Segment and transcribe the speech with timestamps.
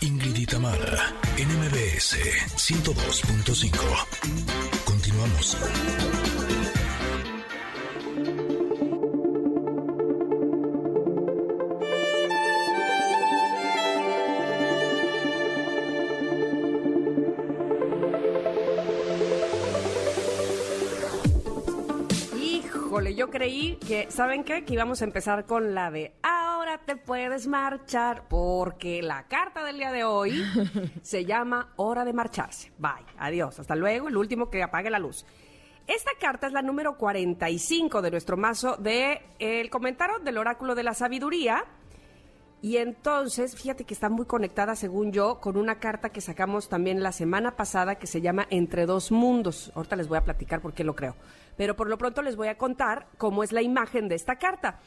[0.00, 0.46] Ingrid y
[1.38, 2.16] NMBS
[2.56, 4.84] 102.5.
[4.84, 5.56] Continuamos.
[23.16, 24.64] Yo creí que, ¿saben qué?
[24.64, 26.12] Que íbamos a empezar con la de
[26.86, 30.44] te puedes marchar, porque la carta del día de hoy
[31.02, 32.72] se llama hora de marcharse.
[32.78, 35.26] Bye, adiós, hasta luego, el último que apague la luz.
[35.88, 40.84] Esta carta es la número 45 de nuestro mazo de El comentario del oráculo de
[40.84, 41.64] la sabiduría.
[42.62, 47.02] Y entonces, fíjate que está muy conectada, según yo, con una carta que sacamos también
[47.02, 49.72] la semana pasada que se llama Entre dos mundos.
[49.74, 51.16] Ahorita les voy a platicar por qué lo creo.
[51.56, 54.80] Pero por lo pronto les voy a contar cómo es la imagen de esta carta.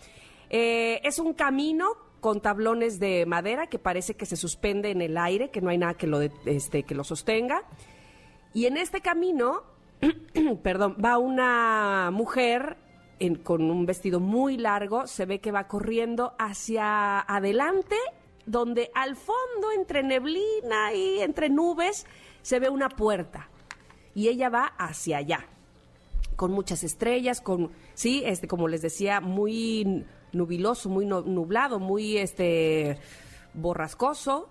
[0.50, 1.88] Eh, es un camino
[2.20, 5.78] con tablones de madera que parece que se suspende en el aire, que no hay
[5.78, 7.64] nada que lo, este, que lo sostenga.
[8.54, 9.64] Y en este camino,
[10.64, 12.78] perdón, va una mujer
[13.44, 17.98] con un vestido muy largo, se ve que va corriendo hacia adelante,
[18.46, 22.06] donde al fondo, entre neblina y entre nubes,
[22.42, 23.50] se ve una puerta.
[24.16, 25.46] Y ella va hacia allá
[26.36, 32.98] con muchas estrellas, con, sí, este, como les decía, muy nubiloso, muy nublado, muy, este,
[33.54, 34.50] borrascoso.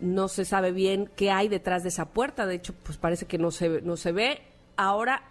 [0.00, 2.46] No se sabe bien qué hay detrás de esa puerta.
[2.46, 4.42] De hecho, pues parece que no se, no se ve.
[4.76, 5.22] Ahora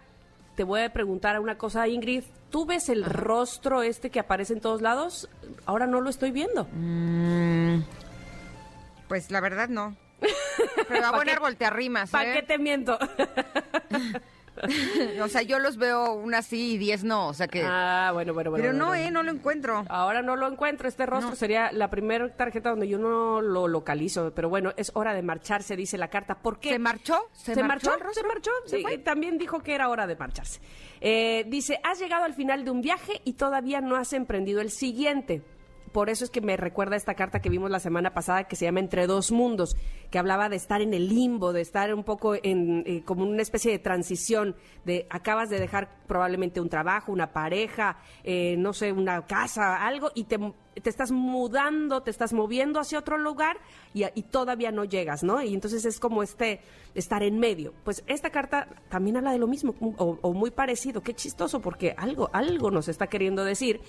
[0.56, 2.24] te voy a preguntar una cosa, Ingrid.
[2.50, 5.28] ¿Tú ves el rostro este que aparece en todos lados?
[5.66, 6.68] Ahora no lo estoy viendo.
[9.08, 9.96] Pues la verdad no.
[10.88, 12.34] Pero a buen árbol te arrimas, ¿Para ¿eh?
[12.34, 12.98] qué te miento?
[15.22, 17.62] O sea, yo los veo una sí y diez no, o sea que...
[17.64, 18.62] ah, bueno, bueno, bueno.
[18.62, 19.04] Pero no, bueno.
[19.06, 19.10] ¿eh?
[19.10, 19.84] No lo encuentro.
[19.88, 20.88] Ahora no lo encuentro.
[20.88, 21.36] Este rostro No.
[21.36, 24.32] sería la primera tarjeta donde yo no lo localizo.
[24.34, 26.36] Pero bueno, es hora de marcharse, dice la carta.
[26.36, 26.70] ¿Por qué?
[26.70, 27.18] ¿Se marchó?
[27.32, 27.92] ¿Se, ¿Se marchó?
[28.12, 28.50] ¿Se marchó?
[28.66, 28.98] ¿Se Sí, fue?
[28.98, 30.60] también dijo que era hora de marcharse.
[31.00, 34.70] Eh, dice, has llegado al final de un viaje y todavía no has emprendido el
[34.70, 35.42] siguiente.
[35.94, 38.64] Por eso es que me recuerda esta carta que vimos la semana pasada que se
[38.64, 39.76] llama Entre dos mundos,
[40.10, 43.42] que hablaba de estar en el limbo, de estar un poco en eh, como una
[43.42, 48.90] especie de transición, de acabas de dejar probablemente un trabajo, una pareja, eh, no sé,
[48.90, 50.36] una casa, algo, y te,
[50.82, 53.58] te estás mudando, te estás moviendo hacia otro lugar
[53.92, 55.42] y, todavía no llegas, ¿no?
[55.42, 56.60] Y entonces es como este
[56.96, 57.72] estar en medio.
[57.84, 61.02] Pues esta carta también habla de lo mismo o, o muy parecido.
[61.02, 63.80] Qué chistoso porque algo, algo nos está queriendo decir.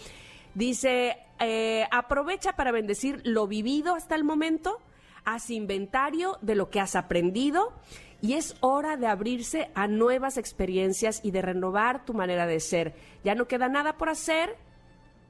[0.53, 4.79] Dice, eh, aprovecha para bendecir lo vivido hasta el momento,
[5.23, 7.73] haz inventario de lo que has aprendido
[8.21, 12.95] y es hora de abrirse a nuevas experiencias y de renovar tu manera de ser.
[13.23, 14.55] Ya no queda nada por hacer,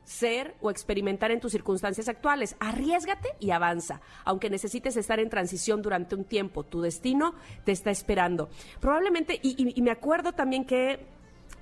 [0.06, 2.56] ser o experimentar en tus circunstancias actuales.
[2.60, 4.02] Arriesgate y avanza.
[4.24, 7.36] Aunque necesites estar en transición durante un tiempo, tu destino
[7.66, 8.50] te está esperando.
[8.80, 11.06] Probablemente, y, me acuerdo también que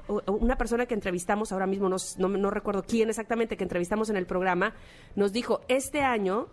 [0.08, 4.18] una persona que entrevistamos, ahora mismo no, no, no recuerdo quién exactamente que entrevistamos en
[4.18, 4.74] el programa,
[5.16, 6.48] nos dijo, este año,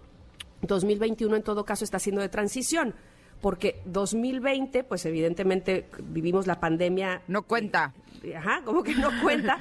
[0.63, 2.95] 2021 en todo caso está siendo de transición.
[3.41, 7.95] Porque 2020, pues evidentemente vivimos la pandemia No cuenta.
[8.37, 9.59] Ajá, como que no cuenta.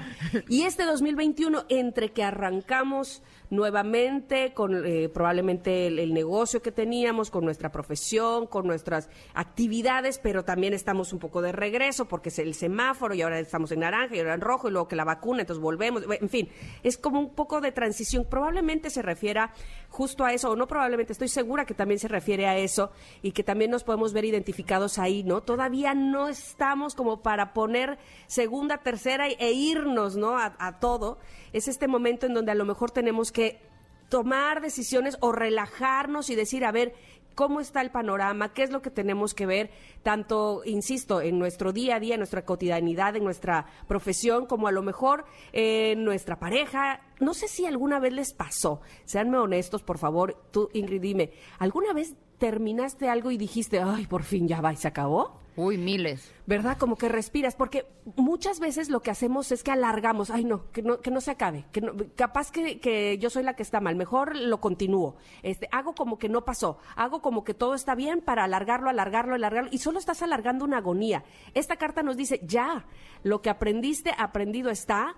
[0.50, 7.46] Y este 2021, entre que arrancamos nuevamente con eh, probablemente el, negocio que teníamos, con
[7.46, 12.54] nuestra profesión, con nuestras actividades, pero también estamos un poco de regreso porque es el
[12.54, 15.42] semáforo y ahora estamos en naranja y ahora en rojo y luego que la vacuna,
[15.42, 16.04] entonces volvemos.
[16.10, 16.50] En fin,
[16.84, 18.26] es como un poco de transición.
[18.30, 19.54] Probablemente se refiera
[19.90, 23.32] justo a eso, o no probablemente, estoy segura que también se refiere a eso y
[23.32, 25.42] que también nos podemos ver identificados ahí, ¿no?
[25.42, 27.98] Todavía no estamos como para poner
[28.40, 30.38] segunda, tercera e irnos, ¿no?
[30.38, 31.18] A, todo.
[31.52, 33.60] Es este momento en donde a lo mejor tenemos que
[34.08, 36.94] tomar decisiones o relajarnos y decir, a ver,
[37.36, 39.72] cómo está el panorama, qué es lo que tenemos que ver,
[40.04, 44.72] tanto, insisto, en nuestro día a día, en nuestra cotidianidad, en nuestra profesión, como a
[44.72, 47.02] lo mejor en nuestra pareja.
[47.20, 51.92] No sé si alguna vez les pasó, seanme honestos, por favor, tú, Ingrid, dime, ¿alguna
[51.92, 55.38] vez terminaste algo y dijiste, ay, por fin ya va y se acabó?
[55.56, 56.32] Uy, miles.
[56.46, 56.78] ¿Verdad?
[56.78, 60.82] Como que respiras, porque muchas veces lo que hacemos es que alargamos, ay no, que
[60.82, 63.82] no, que no se acabe, que no- capaz que, que yo soy la que está
[63.82, 67.94] mal, mejor lo continúo, este, hago como que no pasó, hago como que todo está
[67.94, 71.26] bien para alargarlo, alargarlo, alargarlo, y solo estás alargando una agonía.
[71.54, 72.86] Esta carta nos dice, ya,
[73.24, 75.14] lo que aprendiste, aprendido está,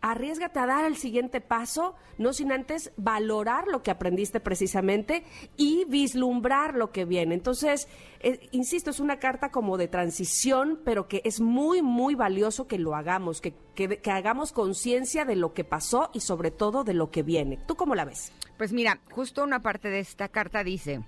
[0.00, 5.24] arriesgate a dar el siguiente paso, no sin antes valorar lo que aprendiste precisamente
[5.56, 7.34] y vislumbrar lo que viene.
[7.34, 7.88] Entonces,
[8.20, 12.78] eh, insisto, es una carta como de transición, pero que es muy, muy valioso que
[12.78, 16.94] lo hagamos, que, que, que hagamos conciencia de lo que pasó y sobre todo de
[16.94, 17.58] lo que viene.
[17.66, 18.32] ¿Tú cómo la ves?
[18.56, 21.04] Pues mira, justo una parte de esta carta dice,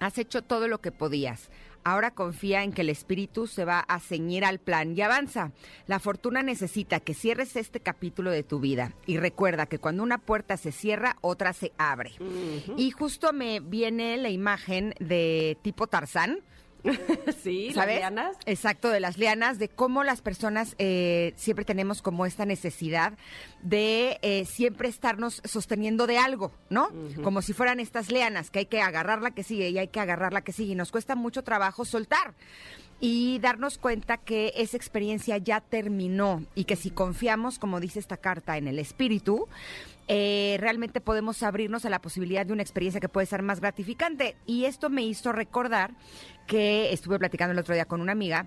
[0.00, 1.50] has hecho todo lo que podías.
[1.84, 5.52] Ahora confía en que el espíritu se va a ceñir al plan y avanza.
[5.86, 8.92] La fortuna necesita que cierres este capítulo de tu vida.
[9.06, 12.12] Y recuerda que cuando una puerta se cierra, otra se abre.
[12.76, 16.40] Y justo me viene la imagen de tipo Tarzán.
[17.42, 17.98] sí, las ¿sabes?
[17.98, 18.36] lianas.
[18.46, 23.14] Exacto, de las lianas, de cómo las personas eh, siempre tenemos como esta necesidad
[23.62, 26.88] de eh, siempre estarnos sosteniendo de algo, ¿no?
[27.22, 30.00] Como si fueran estas lianas, que hay que agarrar la que sigue y hay que
[30.00, 32.34] agarrar la que sigue, y nos cuesta mucho trabajo soltar.
[33.04, 38.16] Y darnos cuenta que esa experiencia ya terminó y que si confiamos, como dice esta
[38.16, 39.48] carta, en el espíritu,
[40.06, 44.36] eh, realmente podemos abrirnos a la posibilidad de una experiencia que puede ser más gratificante.
[44.46, 45.90] Y esto me hizo recordar
[46.46, 48.46] que estuve platicando el otro día con una amiga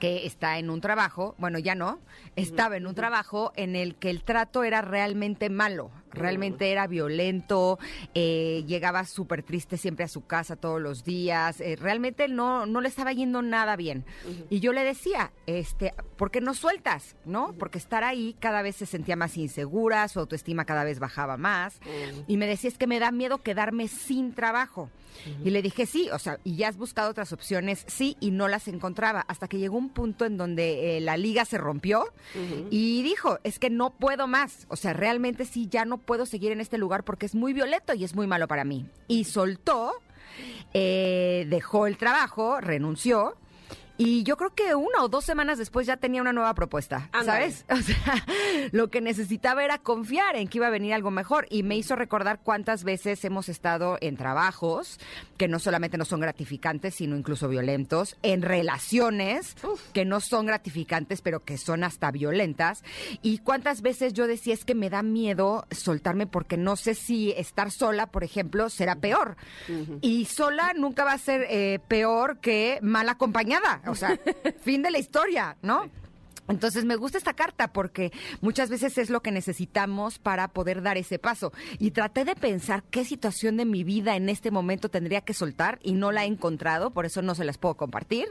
[0.00, 2.00] que está en un trabajo, bueno, ya no,
[2.34, 7.78] estaba en un trabajo en el que el trato era realmente malo, realmente era violento,
[8.14, 12.80] eh, llegaba súper triste siempre a su casa todos los días, eh, realmente no, no
[12.80, 14.04] le estaba yendo nada bien.
[14.50, 17.16] Y yo le decía, este, ¿por qué no sueltas?
[17.24, 17.54] ¿No?
[17.58, 21.80] Porque estar ahí cada vez se sentía más insegura, su autoestima cada vez bajaba más.
[22.26, 24.90] Y me decía, es que me da miedo quedarme sin trabajo.
[25.44, 28.48] Y le dije, sí, o sea, y ya has buscado otras opciones, sí, y no
[28.48, 32.04] las encontraba, hasta que llegó un punto en donde eh, la liga se rompió
[32.70, 36.52] y dijo, es que no puedo más, o sea, realmente sí, ya no puedo seguir
[36.52, 38.86] en este lugar porque es muy violento y es muy malo para mí.
[39.08, 39.92] Y soltó,
[40.72, 43.36] eh, dejó el trabajo, renunció.
[43.98, 47.08] Y yo creo que una o dos semanas después ya tenía una nueva propuesta.
[47.24, 47.64] ¿sabes?
[47.76, 48.24] O sea,
[48.72, 51.94] lo que necesitaba era confiar en que iba a venir algo mejor y me hizo
[51.94, 54.98] recordar cuántas veces hemos estado en trabajos
[55.36, 59.56] que no solamente no son gratificantes, sino incluso violentos, en relaciones
[59.92, 62.82] que no son gratificantes, pero que son hasta violentas.
[63.22, 67.32] Y cuántas veces yo decía es que me da miedo soltarme porque no sé si
[67.32, 69.36] estar sola, por ejemplo, será peor.
[70.00, 73.82] Y sola nunca va a ser eh, peor que mal acompañada.
[73.86, 74.18] O sea,
[74.60, 75.88] fin de la historia, ¿no?
[76.48, 80.96] Entonces me gusta esta carta porque muchas veces es lo que necesitamos para poder dar
[80.96, 81.52] ese paso.
[81.78, 85.78] Y traté de pensar qué situación de mi vida en este momento tendría que soltar
[85.82, 88.26] y no la he encontrado, por eso no se las puedo compartir.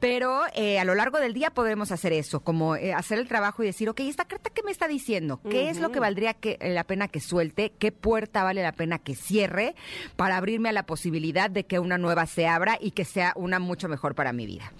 [0.00, 3.62] Pero eh, a lo largo del día podremos hacer eso, como eh, hacer el trabajo
[3.62, 5.40] y decir, ok, ¿esta carta qué me está diciendo?
[5.48, 7.72] ¿Qué es lo que valdría que, eh, la pena que suelte?
[7.78, 9.74] ¿Qué puerta vale la pena que cierre
[10.16, 13.58] para abrirme a la posibilidad de que una nueva se abra y que sea una
[13.58, 14.72] mucho mejor para mi vida?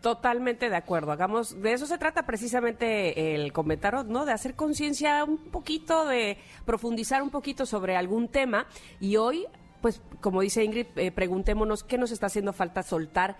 [0.00, 1.12] Totalmente de acuerdo.
[1.12, 4.24] Hagamos, de eso se trata precisamente el comentario, ¿no?
[4.24, 8.66] De hacer conciencia un poquito, de profundizar un poquito sobre algún tema.
[8.98, 9.46] Y hoy,
[9.82, 13.36] pues, como dice Ingrid, eh, preguntémonos qué nos está haciendo falta soltar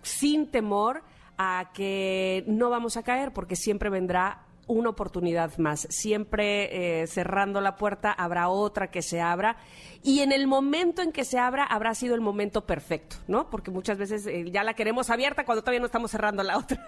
[0.00, 1.02] sin temor
[1.36, 5.86] a que no vamos a caer, porque siempre vendrá una oportunidad más.
[5.90, 9.56] Siempre eh, cerrando la puerta habrá otra que se abra
[10.02, 13.50] y en el momento en que se abra habrá sido el momento perfecto, ¿no?
[13.50, 16.86] Porque muchas veces eh, ya la queremos abierta cuando todavía no estamos cerrando la otra.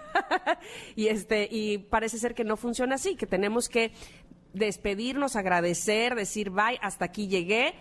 [0.95, 3.91] y este y parece ser que no funciona así, que tenemos que
[4.53, 7.73] despedirnos, agradecer, decir bye, hasta aquí llegué.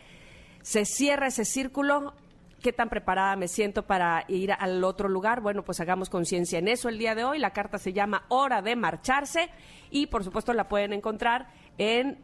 [0.62, 2.14] Se cierra ese círculo,
[2.62, 5.40] ¿Qué tan preparada me siento para ir al otro lugar?
[5.40, 7.40] Bueno, pues hagamos conciencia en eso el día de hoy.
[7.40, 9.50] La carta se llama Hora de Marcharse
[9.90, 12.18] y por supuesto la pueden encontrar en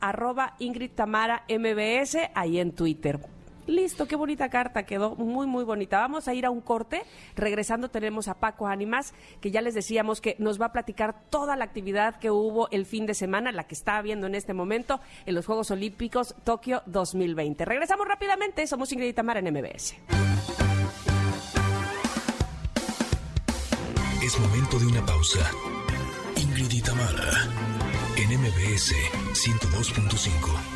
[0.00, 3.35] arroba Ingrid Tamara MBS ahí en Twitter.
[3.66, 5.98] Listo, qué bonita carta, quedó muy, muy bonita.
[5.98, 7.02] Vamos a ir a un corte.
[7.34, 11.56] Regresando tenemos a Paco Ánimas, que ya les decíamos que nos va a platicar toda
[11.56, 15.00] la actividad que hubo el fin de semana, la que está habiendo en este momento
[15.26, 17.64] en los Juegos Olímpicos Tokio 2020.
[17.64, 19.94] Regresamos rápidamente, somos Ingrid y Tamara en MBS.
[24.22, 25.50] Es momento de una pausa.
[26.36, 27.30] Ingrid Tamara,
[28.16, 28.92] en MBS
[29.32, 30.75] 102.5.